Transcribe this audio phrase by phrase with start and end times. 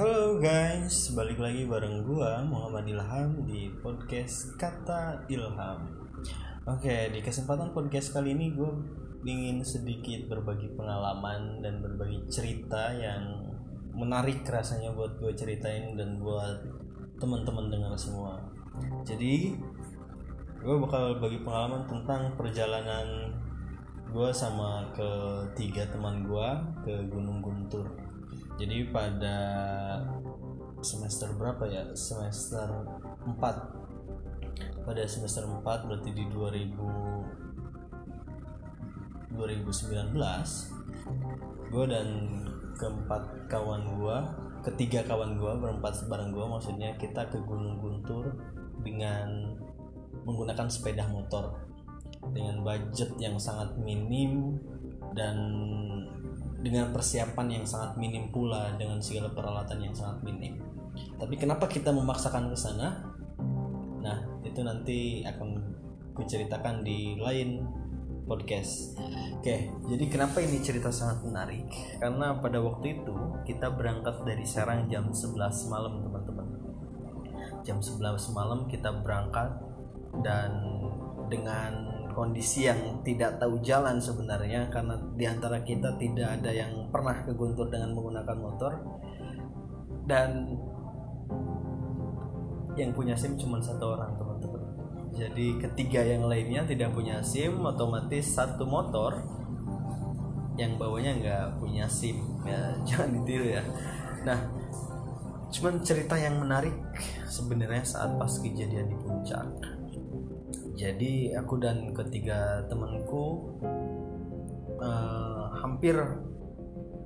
[0.00, 5.92] Halo guys, balik lagi bareng gua Muhammad Ilham di podcast Kata Ilham.
[6.64, 8.72] Oke, di kesempatan podcast kali ini gue
[9.28, 13.44] ingin sedikit berbagi pengalaman dan berbagi cerita yang
[13.92, 16.64] menarik rasanya buat gue ceritain dan buat
[17.20, 18.40] teman-teman dengar semua.
[19.04, 19.52] Jadi,
[20.64, 23.36] gue bakal bagi pengalaman tentang perjalanan
[24.08, 26.48] gue sama ketiga teman gue
[26.88, 27.99] ke Gunung Guntur
[28.60, 29.36] jadi pada
[30.84, 31.96] semester berapa ya?
[31.96, 32.68] Semester
[33.24, 33.40] 4
[34.84, 36.76] pada semester 4 berarti di 2000
[39.40, 40.12] 2019
[41.70, 42.08] gue dan
[42.76, 44.16] keempat kawan gue
[44.60, 48.36] ketiga kawan gue berempat bareng gue maksudnya kita ke Gunung Guntur
[48.84, 49.56] dengan
[50.24, 51.56] menggunakan sepeda motor.
[52.30, 54.60] Dengan budget yang sangat minim
[55.16, 55.36] dan
[56.60, 60.60] dengan persiapan yang sangat minim pula dengan segala peralatan yang sangat minim.
[61.16, 63.08] Tapi kenapa kita memaksakan ke sana?
[64.00, 65.60] Nah, itu nanti akan
[66.12, 67.64] kuceritakan di lain
[68.28, 68.94] podcast.
[69.40, 71.66] Oke, jadi kenapa ini cerita sangat menarik?
[71.98, 75.34] Karena pada waktu itu kita berangkat dari Serang jam 11
[75.66, 76.48] malam, teman-teman.
[77.66, 79.50] Jam 11 malam kita berangkat
[80.22, 80.54] dan
[81.26, 87.22] dengan kondisi yang tidak tahu jalan sebenarnya karena di antara kita tidak ada yang pernah
[87.24, 88.72] ke Guntur dengan menggunakan motor.
[90.04, 90.58] Dan
[92.74, 94.62] yang punya SIM cuma satu orang teman-teman.
[95.14, 99.20] Jadi ketiga yang lainnya tidak punya SIM otomatis satu motor
[100.54, 102.20] yang bawanya nggak punya SIM.
[102.46, 103.62] Ya jangan ditiru ya.
[104.26, 104.38] Nah
[105.50, 106.74] cuman cerita yang menarik
[107.26, 109.79] sebenarnya saat pas kejadian di puncak
[110.80, 113.52] jadi aku dan ketiga temanku
[114.80, 115.92] uh, hampir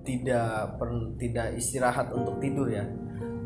[0.07, 2.87] tidak per, tidak istirahat untuk tidur ya.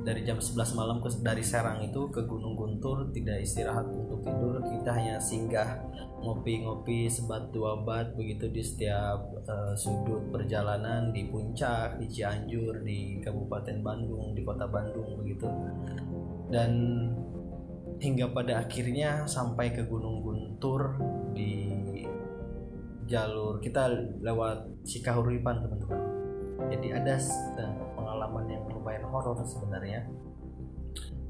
[0.05, 4.61] Dari jam 11 malam ke dari Serang itu ke Gunung Guntur tidak istirahat untuk tidur.
[4.65, 5.81] Kita hanya singgah
[6.21, 13.21] ngopi-ngopi sebat dua bat begitu di setiap uh, sudut perjalanan di puncak di Cianjur di
[13.21, 15.49] Kabupaten Bandung di Kota Bandung begitu.
[16.49, 16.73] Dan
[17.99, 20.23] hingga pada akhirnya sampai ke Gunung
[20.59, 20.99] Guntur
[21.39, 21.71] di
[23.07, 26.03] jalur kita lewat Cikahuripan teman-teman.
[26.67, 27.15] Jadi ada
[27.95, 30.03] pengalaman yang lumayan horor sebenarnya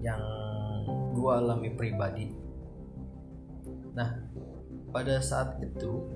[0.00, 0.16] yang
[1.12, 2.32] gua alami pribadi.
[3.92, 4.16] Nah
[4.96, 6.08] pada saat itu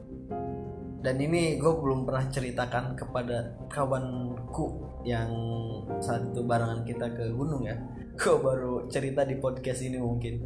[1.05, 5.29] dan ini gue belum pernah ceritakan kepada kawanku yang
[6.01, 7.77] saat itu barengan kita ke gunung ya.
[8.17, 10.41] Gue baru cerita di podcast ini mungkin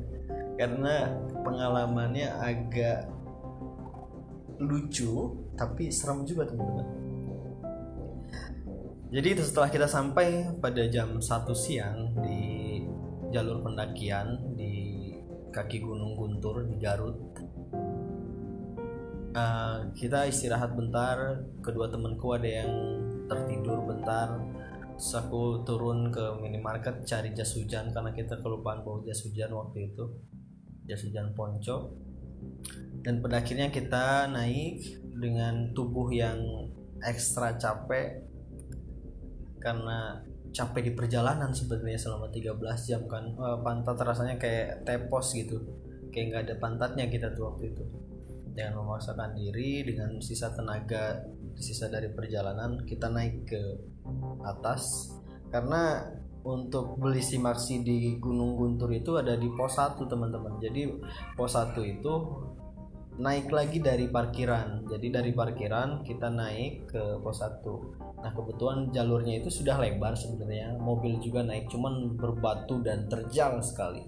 [0.57, 1.13] karena
[1.45, 3.09] pengalamannya agak
[4.61, 6.89] lucu tapi serem juga teman-teman.
[9.13, 11.25] Jadi setelah kita sampai pada jam 1
[11.55, 12.83] siang di
[13.31, 15.13] jalur pendakian di
[15.53, 17.17] kaki Gunung Guntur di Garut
[19.37, 21.45] uh, kita istirahat bentar.
[21.61, 22.73] Kedua temanku ada yang
[23.29, 24.41] tertidur bentar.
[24.97, 29.93] Terus aku turun ke minimarket cari jas hujan karena kita kelupaan bawa jas hujan waktu
[29.93, 30.09] itu
[30.87, 31.93] jas hujan ponco.
[33.03, 36.39] Dan pada akhirnya kita naik dengan tubuh yang
[37.03, 38.27] ekstra capek
[39.63, 40.23] karena
[40.55, 43.35] capek di perjalanan sebenarnya selama 13 jam kan.
[43.37, 45.61] Uh, pantat rasanya kayak tepos gitu.
[46.11, 47.85] Kayak nggak ada pantatnya kita tuh waktu itu.
[48.57, 51.29] Dengan memaksakan diri dengan sisa tenaga
[51.61, 53.63] sisa dari perjalanan kita naik ke
[54.49, 55.13] atas.
[55.53, 56.03] Karena
[56.47, 60.63] untuk beli simaksi di Gunung Guntur itu ada di pos 1 teman-teman.
[60.63, 60.87] Jadi
[61.35, 62.15] pos 1 itu
[63.19, 64.87] naik lagi dari parkiran.
[64.87, 70.79] Jadi dari parkiran kita naik ke pos 1 nah kebetulan jalurnya itu sudah lebar sebenarnya.
[70.79, 74.07] Mobil juga naik cuman berbatu dan terjal sekali.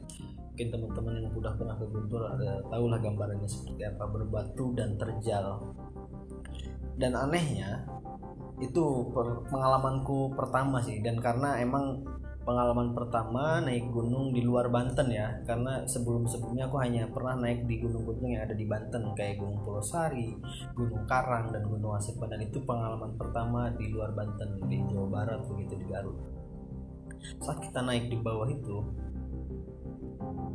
[0.54, 4.06] Mungkin teman-teman yang sudah pernah ke Guntur ada tahulah gambarannya seperti apa.
[4.10, 5.74] Berbatu dan terjal.
[6.98, 7.86] Dan anehnya
[8.58, 9.06] itu
[9.46, 10.98] pengalamanku pertama sih.
[10.98, 12.02] Dan karena emang
[12.48, 15.36] pengalaman pertama naik gunung di luar Banten ya.
[15.44, 19.60] Karena sebelum sebelumnya aku hanya pernah naik di gunung-gunung yang ada di Banten kayak Gunung
[19.60, 20.32] Pulau Sari,
[20.72, 25.44] Gunung Karang dan Gunung Asepan dan itu pengalaman pertama di luar Banten di Jawa Barat
[25.44, 26.16] begitu di Garut.
[27.44, 28.80] Saat kita naik di bawah itu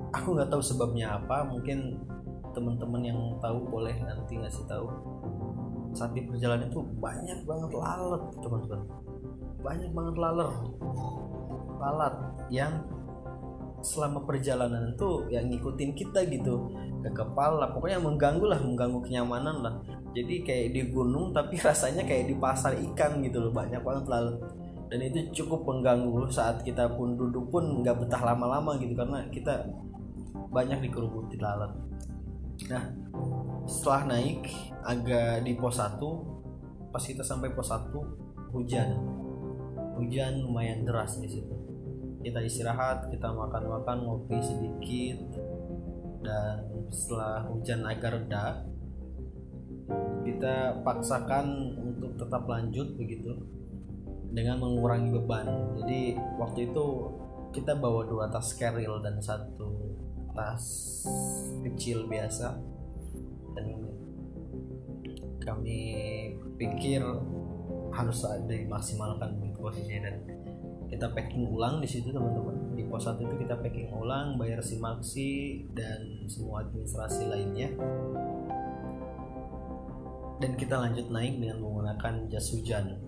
[0.10, 1.46] aku nggak tahu sebabnya apa.
[1.46, 2.02] Mungkin
[2.58, 4.90] teman-teman yang tahu boleh nanti ngasih tahu.
[5.94, 8.82] Saat di perjalanan itu banyak banget lalat teman-teman.
[9.62, 10.50] Banyak banget laler
[11.84, 12.16] lalat
[12.48, 12.88] yang
[13.84, 16.72] selama perjalanan itu yang ngikutin kita gitu.
[17.04, 19.76] Ke kepala pokoknya mengganggu lah mengganggu kenyamanan lah.
[20.16, 24.40] Jadi kayak di gunung tapi rasanya kayak di pasar ikan gitu loh banyak banget lalat
[24.94, 29.66] dan itu cukup mengganggu saat kita pun duduk pun nggak betah lama-lama gitu karena kita
[30.54, 31.74] banyak dikerubuti lalat
[32.70, 32.94] nah
[33.66, 34.54] setelah naik
[34.86, 35.98] agak di pos 1
[36.94, 37.90] pas kita sampai pos 1
[38.54, 38.90] hujan.
[39.94, 41.54] Hujan lumayan deras di situ
[42.24, 45.20] kita istirahat kita makan-makan ngopi sedikit.
[46.24, 48.64] Dan setelah hujan agak reda
[50.24, 53.36] kita paksakan untuk tetap lanjut begitu
[54.32, 55.76] dengan mengurangi beban.
[55.84, 56.86] Jadi waktu itu
[57.52, 59.94] kita bawa dua tas keril dan satu
[60.32, 60.64] tas
[61.68, 62.56] kecil biasa.
[63.54, 63.68] Dan
[65.44, 65.80] kami
[66.56, 67.04] pikir
[67.94, 70.16] harus ada dimaksimalkan posisinya dan
[70.94, 72.78] kita packing ulang di situ teman-teman.
[72.78, 77.74] Di pos satu itu kita packing ulang bayar simaksi dan semua administrasi lainnya.
[80.38, 83.02] Dan kita lanjut naik dengan menggunakan jas hujan.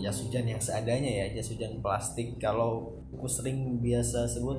[0.00, 2.40] Jas hujan yang seadanya ya jas hujan plastik.
[2.40, 4.56] Kalau aku sering biasa sebut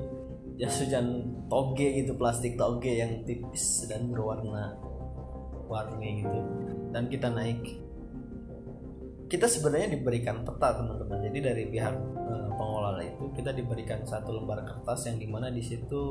[0.54, 4.78] jas hujan toge gitu plastik toge yang tipis dan berwarna
[5.66, 6.38] warni gitu.
[6.94, 7.58] Dan kita naik.
[9.26, 11.24] Kita sebenarnya diberikan peta teman-teman.
[11.26, 15.58] Jadi dari pihak eh, pengelola itu kita diberikan satu lembar kertas yang di mana di
[15.58, 16.02] situ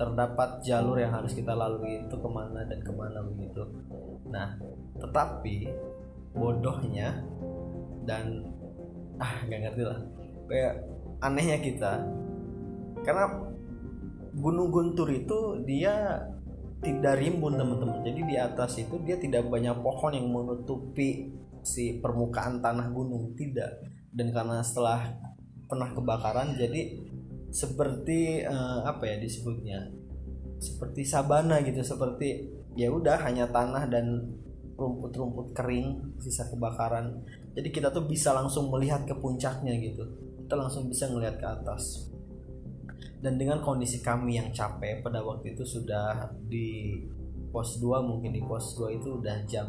[0.00, 3.68] terdapat jalur yang harus kita lalui itu ke mana dan ke mana begitu.
[4.32, 4.56] Nah
[4.96, 5.68] tetapi
[6.32, 7.20] bodohnya
[8.08, 8.48] dan
[9.20, 10.00] ah nggak ngerti lah.
[10.48, 10.74] Kayak
[11.20, 11.92] anehnya kita
[13.04, 13.50] karena
[14.30, 16.24] Gunung Guntur itu dia
[16.80, 18.00] tidak rimbun teman-teman.
[18.00, 21.28] Jadi di atas itu dia tidak banyak pohon yang menutupi
[21.60, 23.84] si permukaan tanah gunung tidak.
[24.10, 25.12] Dan karena setelah
[25.70, 26.98] pernah kebakaran jadi
[27.50, 29.90] seperti uh, apa ya disebutnya?
[30.58, 34.34] Seperti sabana gitu seperti ya udah hanya tanah dan
[34.74, 37.22] rumput-rumput kering sisa kebakaran.
[37.54, 40.06] Jadi kita tuh bisa langsung melihat ke puncaknya gitu.
[40.46, 42.10] Kita langsung bisa melihat ke atas.
[43.20, 46.96] Dan dengan kondisi kami yang capek pada waktu itu sudah di
[47.52, 49.68] pos 2 mungkin di pos 2 itu udah jam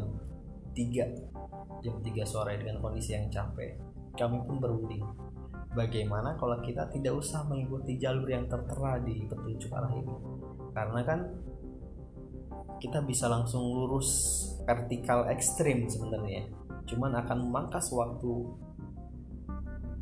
[0.72, 3.76] 3 jam 3 sore dengan kondisi yang capek.
[4.16, 5.04] Kami pun berunding
[5.72, 10.14] bagaimana kalau kita tidak usah mengikuti jalur yang tertera di petunjuk arah ini?
[10.72, 11.20] Karena kan
[12.80, 14.08] kita bisa langsung lurus
[14.64, 16.48] vertikal ekstrim sebenarnya.
[16.88, 18.32] Cuman akan memangkas waktu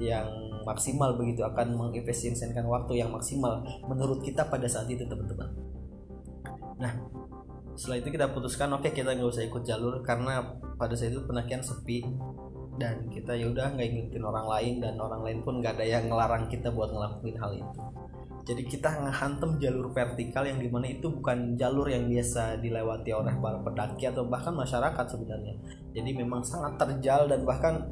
[0.01, 0.27] yang
[0.65, 5.53] maksimal begitu akan mengefisiensikan waktu yang maksimal menurut kita pada saat itu teman-teman.
[6.81, 6.93] Nah
[7.77, 11.23] setelah itu kita putuskan oke okay, kita nggak usah ikut jalur karena pada saat itu
[11.25, 12.05] pendakian sepi
[12.81, 16.09] dan kita ya udah nggak ngikutin orang lain dan orang lain pun nggak ada yang
[16.09, 17.81] ngelarang kita buat ngelakuin hal itu.
[18.49, 23.37] Jadi kita ngehantem jalur vertikal yang di mana itu bukan jalur yang biasa dilewati oleh
[23.37, 25.55] para pendaki atau bahkan masyarakat sebenarnya.
[25.93, 27.85] Jadi memang sangat terjal dan bahkan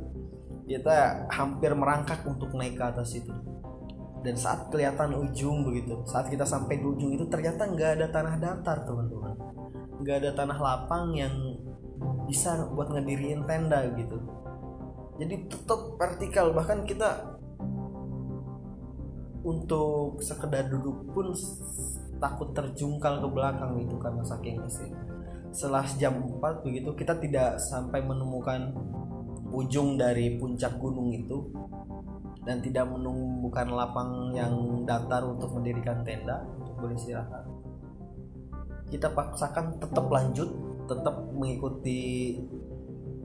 [0.64, 3.30] kita hampir merangkak untuk naik ke atas itu.
[4.24, 8.34] Dan saat kelihatan ujung begitu saat kita sampai di ujung itu ternyata nggak ada tanah
[8.40, 9.36] datar teman-teman.
[10.00, 11.34] Nggak ada tanah lapang yang
[12.24, 14.16] bisa buat ngediriin tenda gitu
[15.18, 17.36] jadi tetap vertikal bahkan kita
[19.42, 21.34] untuk sekedar duduk pun
[22.18, 24.90] takut terjungkal ke belakang gitu karena saking isi
[25.54, 28.74] setelah jam 4 begitu kita tidak sampai menemukan
[29.48, 31.48] ujung dari puncak gunung itu
[32.44, 34.52] dan tidak menemukan lapang yang
[34.88, 37.44] datar untuk mendirikan tenda untuk beristirahat.
[38.88, 40.48] Kita paksakan tetap lanjut
[40.88, 42.32] tetap mengikuti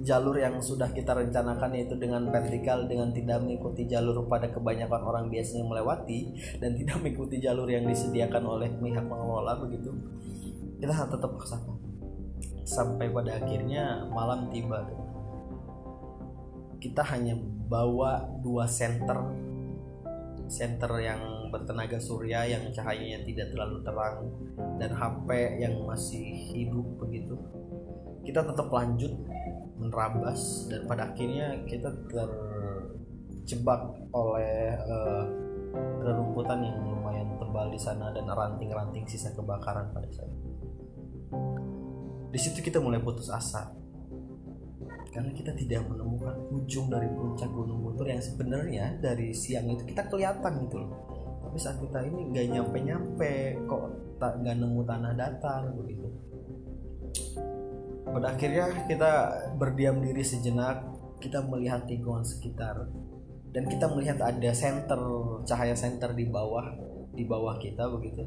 [0.03, 5.25] jalur yang sudah kita rencanakan yaitu dengan vertikal dengan tidak mengikuti jalur pada kebanyakan orang
[5.31, 9.95] biasanya melewati dan tidak mengikuti jalur yang disediakan oleh pihak pengelola begitu
[10.83, 11.79] kita tetap paksakan
[12.67, 14.83] sampai pada akhirnya malam tiba
[16.83, 17.39] kita hanya
[17.71, 19.15] bawa dua senter
[20.51, 24.17] senter yang bertenaga surya yang cahayanya tidak terlalu terang
[24.81, 25.29] dan HP
[25.61, 27.37] yang masih hidup begitu.
[28.25, 29.13] Kita tetap lanjut
[29.83, 33.81] menerabas dan pada akhirnya kita terjebak
[34.15, 35.25] oleh uh,
[35.99, 40.49] rerumputan yang lumayan tebal di sana dan ranting-ranting sisa kebakaran pada saat itu.
[42.33, 43.69] Di situ kita mulai putus asa.
[45.13, 50.09] Karena kita tidak menemukan ujung dari puncak Gunung Guntur yang sebenarnya dari siang itu kita
[50.09, 50.89] kelihatan gitu loh.
[51.45, 53.33] Tapi saat kita ini nggak nyampe nyampe
[53.69, 53.83] kok
[54.17, 56.09] tak nggak nemu tanah datar begitu
[58.13, 59.11] pada akhirnya kita
[59.57, 60.85] berdiam diri sejenak
[61.17, 62.85] kita melihat lingkungan sekitar
[63.53, 65.01] dan kita melihat ada center
[65.45, 66.73] cahaya center di bawah
[67.13, 68.25] di bawah kita begitu.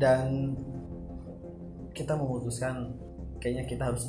[0.00, 0.54] Dan
[1.92, 2.94] kita memutuskan
[3.42, 4.06] kayaknya kita harus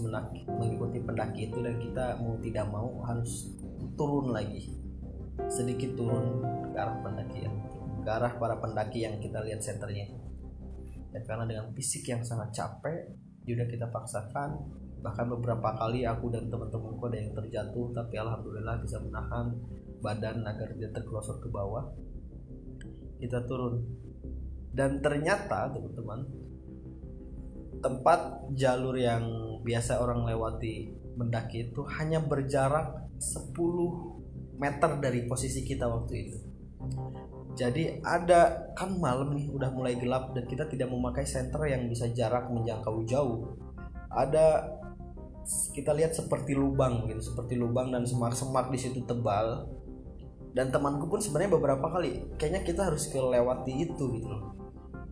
[0.48, 3.54] mengikuti pendaki itu dan kita mau tidak mau harus
[3.98, 4.78] turun lagi.
[5.50, 7.54] Sedikit turun ke arah pendakian
[8.02, 10.10] ke arah para pendaki yang kita lihat senternya.
[11.14, 13.14] Dan karena dengan fisik yang sangat capek
[13.56, 14.50] sudah kita paksakan.
[15.02, 19.58] Bahkan beberapa kali aku dan teman-temanku ada yang terjatuh tapi alhamdulillah bisa menahan
[20.02, 21.90] badan agar tidak tergosok ke bawah.
[23.18, 23.82] Kita turun.
[24.72, 26.26] Dan ternyata teman-teman
[27.82, 29.26] tempat jalur yang
[29.66, 33.58] biasa orang lewati mendaki itu hanya berjarak 10
[34.62, 36.38] meter dari posisi kita waktu itu
[37.52, 42.08] jadi ada kan malam nih udah mulai gelap dan kita tidak memakai senter yang bisa
[42.16, 43.60] jarak menjangkau jauh.
[44.12, 44.78] Ada
[45.74, 49.68] kita lihat seperti lubang gitu seperti lubang dan semak-semak di situ tebal.
[50.52, 54.52] Dan temanku pun sebenarnya beberapa kali kayaknya kita harus kelewati itu gitu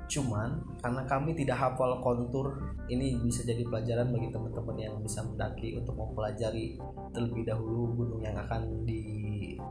[0.10, 5.78] cuman karena kami tidak hafal kontur ini bisa jadi pelajaran bagi teman-teman yang bisa mendaki
[5.78, 6.82] untuk mempelajari
[7.14, 9.62] terlebih dahulu gunung yang akan dikunjungi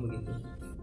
[0.00, 0.32] begitu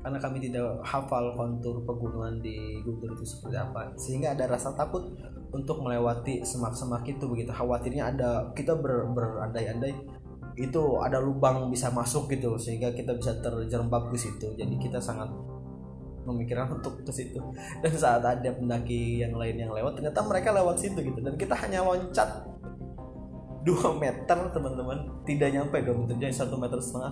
[0.08, 3.92] karena kami tidak hafal kontur pegunungan di Guntur itu seperti apa.
[4.00, 5.04] Sehingga ada rasa takut
[5.52, 7.52] untuk melewati semak-semak itu begitu.
[7.52, 9.92] Khawatirnya ada kita ber, berandai-andai
[10.56, 14.56] itu ada lubang bisa masuk gitu sehingga kita bisa terjerembab ke situ.
[14.56, 15.28] Jadi kita sangat
[16.24, 17.44] memikirkan untuk ke situ.
[17.84, 21.20] Dan saat ada pendaki yang lain yang lewat ternyata mereka lewat situ gitu.
[21.20, 22.48] Dan kita hanya loncat
[23.68, 25.20] 2 meter teman-teman.
[25.28, 27.12] Tidak nyampe 2 meter jadi satu meter setengah.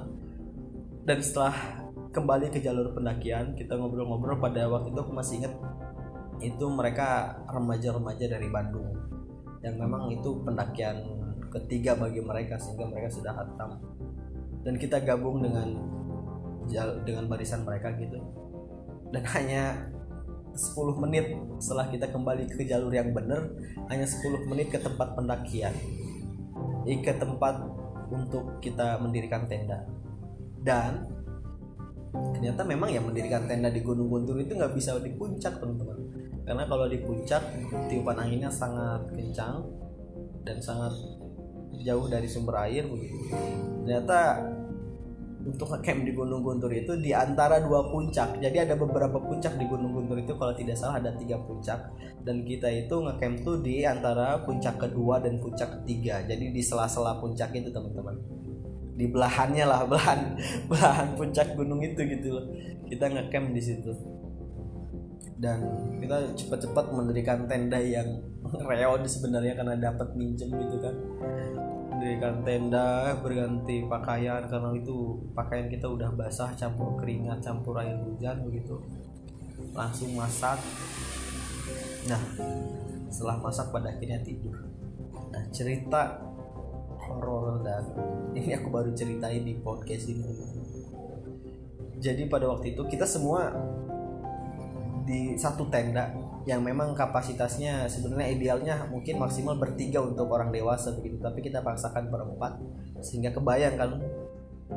[1.04, 1.85] Dan setelah
[2.16, 5.54] kembali ke jalur pendakian kita ngobrol-ngobrol pada waktu itu aku masih ingat
[6.40, 8.96] itu mereka remaja-remaja dari Bandung.
[9.60, 11.04] Yang memang itu pendakian
[11.52, 13.80] ketiga bagi mereka sehingga mereka sudah hatam
[14.64, 15.76] dan kita gabung dengan
[17.04, 18.18] dengan barisan mereka gitu.
[19.12, 19.92] Dan hanya
[20.56, 23.52] 10 menit setelah kita kembali ke jalur yang benar
[23.92, 25.76] hanya 10 menit ke tempat pendakian.
[26.86, 27.66] Ke tempat
[28.10, 29.86] untuk kita mendirikan tenda.
[30.62, 31.15] Dan
[32.36, 35.98] ternyata memang ya mendirikan tenda di Gunung Guntur itu nggak bisa di puncak teman-teman.
[36.46, 37.42] Karena kalau di puncak
[37.90, 39.66] tiupan anginnya sangat kencang
[40.46, 40.94] dan sangat
[41.82, 43.18] jauh dari sumber air begitu.
[43.84, 44.46] Ternyata
[45.46, 49.70] untuk ngecamp di Gunung Guntur itu di antara dua puncak jadi ada beberapa puncak di
[49.70, 51.94] Gunung Guntur itu kalau tidak salah ada tiga puncak
[52.26, 57.22] dan kita itu ngecamp tuh di antara puncak kedua dan puncak ketiga jadi di sela-sela
[57.22, 58.18] puncak itu teman-teman
[58.96, 60.40] di belahannya lah belahan
[60.72, 62.46] belahan puncak gunung itu gitu loh.
[62.88, 63.92] Kita ngecamp di situ.
[65.36, 65.60] Dan
[66.00, 68.08] kita cepat-cepat mendirikan tenda yang
[68.72, 70.96] reot sebenarnya karena dapat minjem gitu kan.
[71.92, 78.48] Mendirikan tenda berganti pakaian karena itu pakaian kita udah basah campur keringat campur air hujan
[78.48, 78.80] begitu.
[79.75, 80.60] Langsung masak.
[82.08, 82.22] Nah
[83.12, 84.56] setelah masak pada akhirnya tidur.
[85.36, 86.16] Nah cerita
[87.16, 87.84] horor dan
[88.38, 90.24] ini aku baru ceritain di podcast ini.
[92.04, 93.56] Jadi pada waktu itu kita semua
[95.06, 96.12] di satu tenda
[96.46, 102.10] yang memang kapasitasnya sebenarnya idealnya mungkin maksimal bertiga untuk orang dewasa begitu tapi kita paksakan
[102.14, 102.62] berempat
[103.02, 103.98] sehingga kebayang kan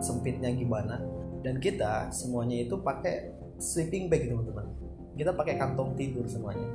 [0.00, 1.00] sempitnya gimana.
[1.44, 4.66] Dan kita semuanya itu pakai sleeping bag teman-teman.
[5.14, 6.66] Kita pakai kantong tidur semuanya.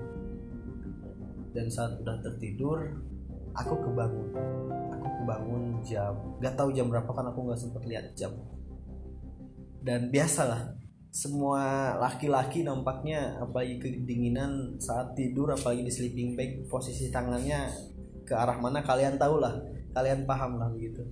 [1.53, 2.97] Dan saat udah tertidur
[3.53, 4.29] aku kebangun
[5.23, 6.13] aku kebangun jam
[6.43, 8.35] gak tahu jam berapa kan aku nggak sempet lihat jam.
[9.83, 10.75] Dan biasalah
[11.13, 17.69] semua laki-laki nampaknya apalagi kedinginan saat tidur apalagi di sleeping bag posisi tangannya
[18.25, 19.53] ke arah mana kalian tahu lah
[19.95, 21.03] kalian paham lah begitu.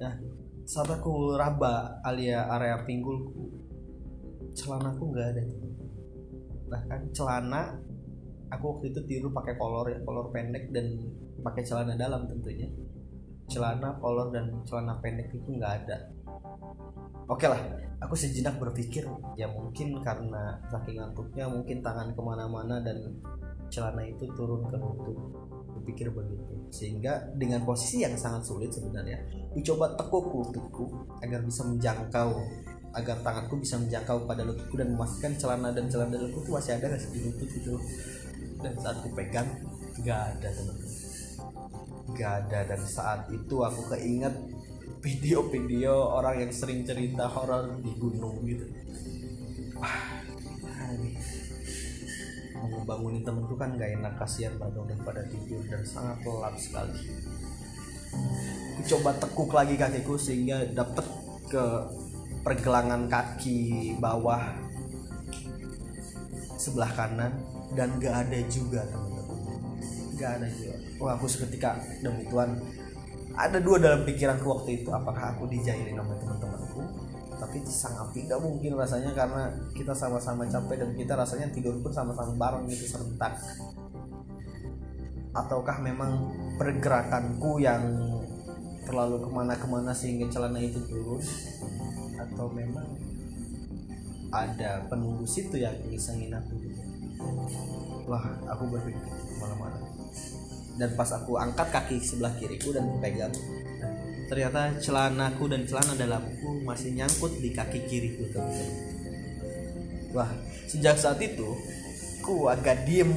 [0.00, 0.20] Nah
[0.64, 3.52] saat aku raba alia area pinggulku
[4.52, 5.42] celanaku nggak ada.
[6.68, 7.78] Bahkan celana
[8.50, 10.98] aku waktu itu tidur pakai kolor ya kolor pendek dan
[11.44, 12.66] pakai celana dalam tentunya
[13.48, 15.96] celana kolor dan celana pendek itu nggak ada.
[17.28, 17.60] Oke lah
[18.04, 19.08] aku sejenak berpikir
[19.40, 23.16] ya mungkin karena saking ngantuknya mungkin tangan ke mana-mana dan
[23.72, 25.16] celana itu turun ke lutut.
[25.80, 26.54] Berpikir begitu.
[26.72, 29.20] Sehingga dengan posisi yang sangat sulit sebenarnya
[29.52, 30.84] aku coba tekuk lututku
[31.22, 32.30] agar bisa menjangkau
[32.94, 37.02] agar tanganku bisa menjangkau pada lututku dan memastikan celana dan celana lututku masih ada nggak
[37.10, 37.74] di lutut itu
[38.62, 39.48] dan saat aku pegang
[39.98, 41.03] nggak ada teman-teman
[42.14, 44.32] nggak ada dan saat itu aku keinget
[45.04, 48.64] video-video orang yang sering cerita horor di gunung gitu.
[49.76, 50.22] Wah
[50.94, 51.18] ini
[52.56, 56.96] mau bangunin temenku kan gak enak kasihan bangun daripada tidur dan sangat lelap sekali.
[58.74, 61.04] Aku coba tekuk lagi kakiku sehingga dapet
[61.52, 61.64] ke
[62.40, 64.40] pergelangan kaki bawah
[66.56, 67.32] sebelah kanan
[67.76, 69.13] dan gak ada juga teman-teman
[70.14, 72.58] gak ada juga wah aku seketika demi Tuhan
[73.34, 76.80] ada dua dalam pikiranku waktu itu apakah aku dijailin sama teman-temanku?
[77.34, 82.30] Tapi sangat tidak mungkin rasanya karena kita sama-sama capek dan kita rasanya tidur pun sama-sama
[82.38, 83.34] bareng gitu serentak.
[85.34, 86.30] Ataukah memang
[86.62, 87.82] pergerakanku yang
[88.86, 91.18] terlalu ke mana-kemana sehingga celana itu turun
[92.14, 92.86] atau memang
[94.30, 96.82] ada penunggu situ yang ngisengin aku gitu?
[98.06, 99.78] Wah aku berpikir ke mana-mana.
[100.78, 103.34] Dan pas aku angkat kaki sebelah kiriku dan pegang
[104.24, 108.24] ternyata celanaku dan celana dalamku masih nyangkut di kaki kiriku.
[108.32, 108.50] Teman
[110.14, 110.30] wah
[110.70, 111.54] sejak saat itu
[112.24, 113.10] ku agak diem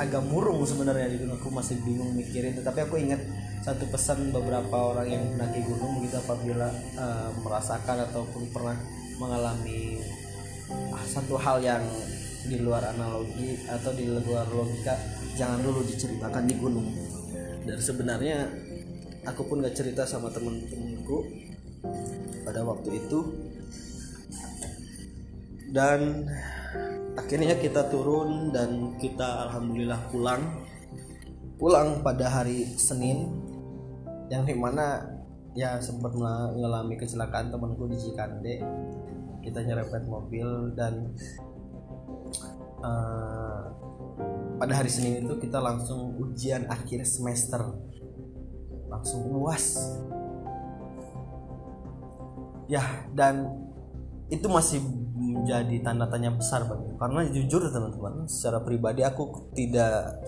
[0.00, 2.56] agak murung sebenarnya di aku masih bingung mikirin.
[2.56, 3.20] Tetapi aku ingat
[3.62, 8.74] satu pesan beberapa orang yang mendaki gunung gitu apabila uh, merasakan ataupun pernah
[9.20, 10.02] mengalami
[10.72, 11.82] uh, satu hal yang
[12.46, 14.98] di luar analogi atau di luar logika
[15.38, 16.88] jangan dulu diceritakan di gunung.
[17.62, 18.50] Dan sebenarnya
[19.22, 21.18] aku pun gak cerita sama temen-temenku
[22.42, 23.20] pada waktu itu.
[25.72, 26.28] Dan
[27.16, 30.42] akhirnya kita turun dan kita alhamdulillah pulang.
[31.56, 33.30] Pulang pada hari Senin
[34.26, 35.06] yang di mana
[35.54, 38.58] ya sempat mengalami kecelakaan temanku di Cikande.
[39.42, 41.14] Kita nyerempet mobil dan
[42.82, 43.62] uh,
[44.56, 47.60] pada hari Senin itu kita langsung ujian akhir semester.
[48.92, 49.80] Langsung uas
[52.72, 53.52] ya dan
[54.32, 54.80] itu masih
[55.12, 60.24] menjadi tanda tanya besar bagi karena jujur teman-teman secara pribadi aku tidak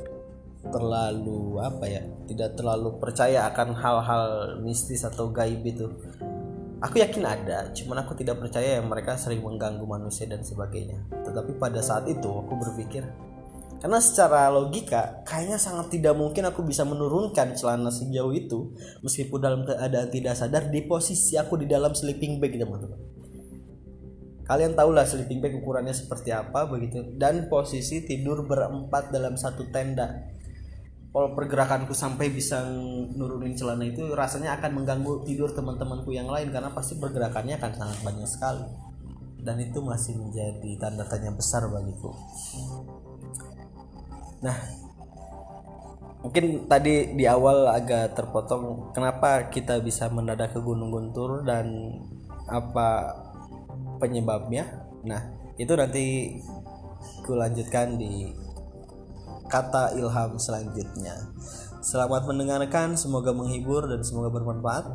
[0.68, 4.25] terlalu apa ya tidak terlalu percaya akan hal-hal
[4.61, 5.88] mistis atau gaib itu
[6.85, 11.00] aku yakin ada cuman aku tidak percaya yang mereka sering mengganggu manusia dan sebagainya.
[11.25, 13.09] Tetapi pada saat itu aku berpikir
[13.85, 18.73] karena secara logika kayaknya sangat tidak mungkin aku bisa menurunkan celana sejauh itu
[19.05, 22.97] meskipun dalam keadaan tidak sadar di posisi aku di dalam sleeping bag teman-teman.
[24.44, 27.12] Kalian tahu lah sleeping bag ukurannya seperti apa begitu.
[27.20, 30.33] Dan posisi tidur berempat dalam satu tenda
[31.14, 32.66] kalau pergerakanku sampai bisa
[33.14, 37.98] nurunin celana itu rasanya akan mengganggu tidur teman-temanku yang lain karena pasti pergerakannya akan sangat
[38.03, 38.66] banyak sekali.
[39.38, 42.11] Dan itu masih menjadi tanda tanya besar bagiku.
[44.42, 44.59] Nah
[46.27, 51.94] mungkin tadi di awal agak terpotong kenapa kita bisa mendadak ke Gunung Guntur dan
[52.50, 53.14] apa
[54.03, 54.66] penyebabnya?
[55.07, 55.31] Nah
[55.62, 56.35] itu nanti
[57.22, 58.35] kulanjutkan di
[59.55, 61.31] kata ilham selanjutnya.
[61.79, 64.90] Selamat mendengarkan semoga menghibur dan semoga bermanfaat.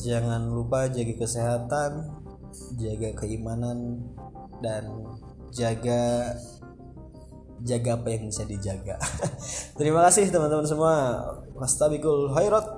[0.00, 2.18] Jangan lupa jaga kesehatan
[2.80, 4.00] jaga keimanan
[4.64, 4.88] dan
[5.52, 6.32] jaga
[7.66, 8.96] jaga apa yang bisa dijaga.
[9.78, 10.94] Terima kasih teman-teman semua.
[11.58, 12.77] Wastabikul khairat